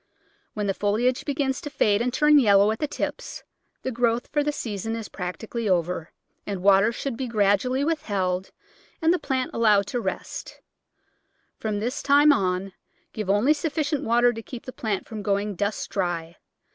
[0.55, 3.43] When the foliage begins to fade and turn yellow at the tips
[3.83, 5.69] the growth for the Digitized by Google 158 The Flower Garden [Chapter season is practically
[5.69, 6.11] over,
[6.47, 8.51] and water should be grad ually withheld,
[8.99, 10.59] and the plant allowed to rest.
[11.59, 12.73] From this time on
[13.13, 16.37] give only sufficient water to keep the plant from going dust dry.